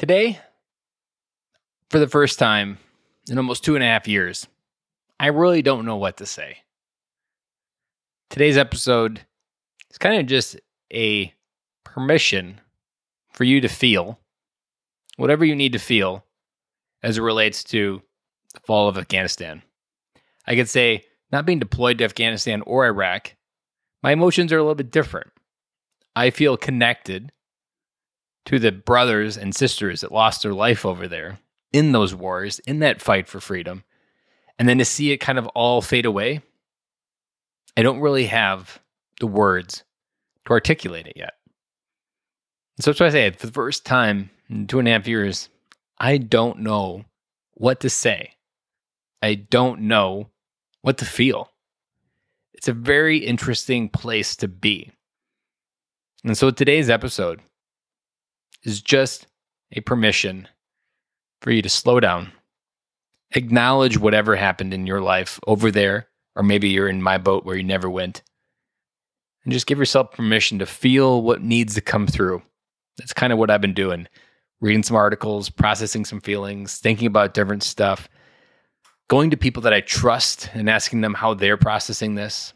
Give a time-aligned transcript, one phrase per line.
[0.00, 0.38] Today,
[1.90, 2.78] for the first time
[3.28, 4.48] in almost two and a half years,
[5.20, 6.56] I really don't know what to say.
[8.30, 9.20] Today's episode
[9.90, 10.58] is kind of just
[10.90, 11.34] a
[11.84, 12.62] permission
[13.34, 14.18] for you to feel
[15.18, 16.24] whatever you need to feel
[17.02, 18.00] as it relates to
[18.54, 19.62] the fall of Afghanistan.
[20.46, 23.34] I could say, not being deployed to Afghanistan or Iraq,
[24.02, 25.30] my emotions are a little bit different.
[26.16, 27.32] I feel connected
[28.46, 31.38] to the brothers and sisters that lost their life over there
[31.72, 33.84] in those wars, in that fight for freedom.
[34.58, 36.42] And then to see it kind of all fade away,
[37.76, 38.80] I don't really have
[39.20, 39.84] the words
[40.46, 41.34] to articulate it yet.
[42.76, 45.06] And so that's why I say for the first time in two and a half
[45.06, 45.48] years,
[45.98, 47.04] I don't know
[47.54, 48.32] what to say.
[49.22, 50.30] I don't know
[50.82, 51.52] what to feel.
[52.54, 54.90] It's a very interesting place to be.
[56.24, 57.40] And so today's episode
[58.62, 59.26] is just
[59.72, 60.48] a permission
[61.40, 62.32] for you to slow down,
[63.32, 67.56] acknowledge whatever happened in your life over there, or maybe you're in my boat where
[67.56, 68.22] you never went,
[69.44, 72.42] and just give yourself permission to feel what needs to come through.
[72.98, 74.06] That's kind of what I've been doing.
[74.60, 78.10] Reading some articles, processing some feelings, thinking about different stuff,
[79.08, 82.52] going to people that I trust and asking them how they're processing this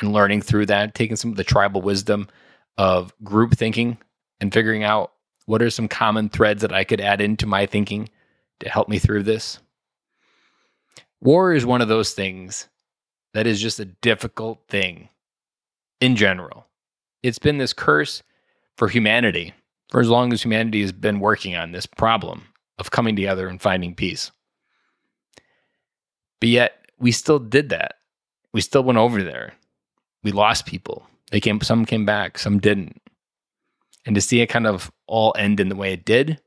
[0.00, 2.28] and learning through that, taking some of the tribal wisdom
[2.76, 3.96] of group thinking
[4.40, 5.12] and figuring out
[5.46, 8.08] what are some common threads that I could add into my thinking
[8.60, 9.58] to help me through this?
[11.20, 12.68] War is one of those things
[13.34, 15.08] that is just a difficult thing
[16.00, 16.66] in general.
[17.22, 18.22] It's been this curse
[18.76, 19.52] for humanity
[19.90, 22.44] for as long as humanity has been working on this problem
[22.78, 24.30] of coming together and finding peace.
[26.40, 27.96] But yet, we still did that.
[28.52, 29.54] We still went over there.
[30.22, 31.06] We lost people.
[31.30, 33.00] They came some came back, some didn't.
[34.06, 36.40] And to see it kind of all end in the way it did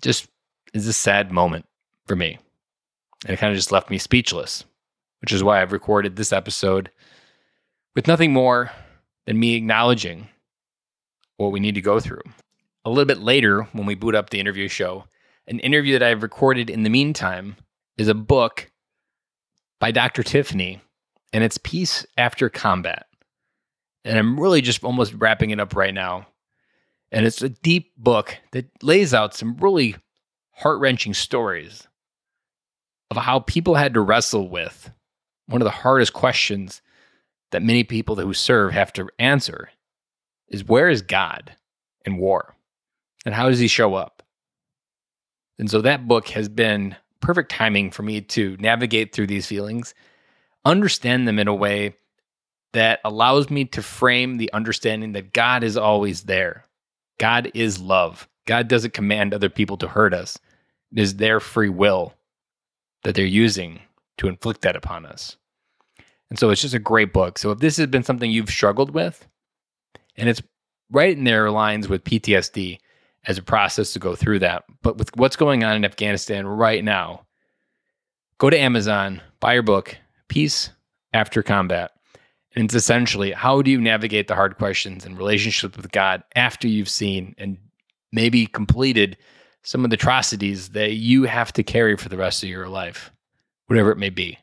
[0.00, 0.28] just
[0.74, 1.66] is a sad moment
[2.06, 2.38] for me.
[3.24, 4.64] And it kind of just left me speechless,
[5.20, 6.90] which is why I've recorded this episode
[7.94, 8.70] with nothing more
[9.26, 10.28] than me acknowledging
[11.36, 12.22] what we need to go through.
[12.84, 15.04] A little bit later, when we boot up the interview show,
[15.46, 17.56] an interview that I've recorded in the meantime
[17.96, 18.70] is a book
[19.80, 20.22] by Dr.
[20.22, 20.80] Tiffany,
[21.32, 23.08] and it's Peace After Combat
[24.08, 26.26] and I'm really just almost wrapping it up right now.
[27.10, 29.96] And it's a deep book that lays out some really
[30.52, 31.86] heart wrenching stories
[33.10, 34.90] of how people had to wrestle with
[35.46, 36.82] one of the hardest questions
[37.50, 39.70] that many people who serve have to answer
[40.48, 41.56] is where is God
[42.04, 42.54] in war?
[43.24, 44.22] And how does he show up?
[45.58, 49.94] And so that book has been perfect timing for me to navigate through these feelings,
[50.64, 51.96] understand them in a way
[52.74, 56.64] that allows me to frame the understanding that God is always there.
[57.18, 58.28] God is love.
[58.46, 60.38] God doesn't command other people to hurt us.
[60.92, 62.14] It is their free will
[63.04, 63.80] that they're using
[64.18, 65.36] to inflict that upon us.
[66.30, 67.38] And so it's just a great book.
[67.38, 69.26] So if this has been something you've struggled with,
[70.16, 70.42] and it's
[70.90, 72.78] right in their lines with PTSD
[73.26, 76.82] as a process to go through that, but with what's going on in Afghanistan right
[76.82, 77.26] now,
[78.38, 79.96] go to Amazon, buy your book,
[80.28, 80.70] Peace
[81.12, 81.92] After Combat.
[82.54, 86.66] And it's essentially how do you navigate the hard questions and relationships with God after
[86.66, 87.58] you've seen and
[88.12, 89.16] maybe completed
[89.62, 93.12] some of the atrocities that you have to carry for the rest of your life,
[93.66, 94.38] whatever it may be.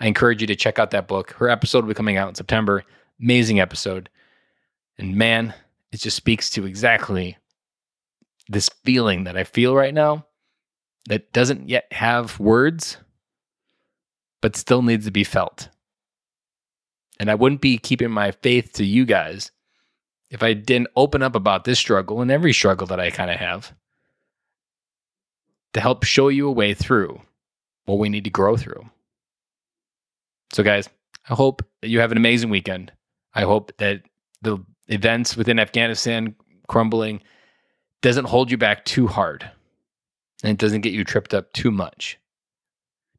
[0.00, 1.30] I encourage you to check out that book.
[1.32, 2.82] Her episode will be coming out in September.
[3.20, 4.10] Amazing episode.
[4.98, 5.54] And man,
[5.92, 7.36] it just speaks to exactly
[8.48, 10.26] this feeling that I feel right now
[11.08, 12.96] that doesn't yet have words,
[14.42, 15.68] but still needs to be felt.
[17.20, 19.52] And I wouldn't be keeping my faith to you guys
[20.30, 23.36] if I didn't open up about this struggle and every struggle that I kind of
[23.36, 23.72] have
[25.74, 27.20] to help show you a way through
[27.84, 28.88] what we need to grow through.
[30.52, 30.88] So, guys,
[31.28, 32.92] I hope that you have an amazing weekend.
[33.34, 34.02] I hope that
[34.42, 34.58] the
[34.88, 36.34] events within Afghanistan
[36.68, 37.20] crumbling
[38.02, 39.50] doesn't hold you back too hard
[40.42, 42.18] and it doesn't get you tripped up too much.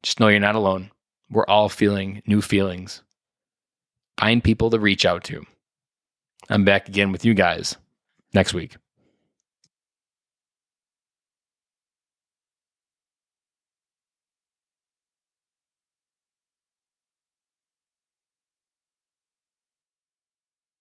[0.03, 0.91] Just know you're not alone.
[1.29, 3.01] We're all feeling new feelings
[4.25, 5.45] find people to reach out to.
[6.49, 7.77] I'm back again with you guys
[8.33, 8.75] next week.